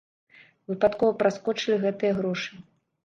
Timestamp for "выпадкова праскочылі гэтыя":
0.71-2.11